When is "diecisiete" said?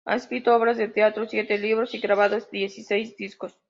2.51-3.13